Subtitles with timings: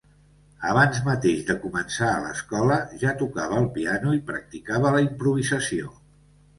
[0.69, 5.99] Abans mateix de començar a l'escola, ja tocava el piano i practicava la improvisació.